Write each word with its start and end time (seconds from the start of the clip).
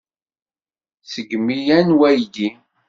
Ssegmiɣ 1.03 1.59
yan 1.67 1.89
waydi. 1.99 2.49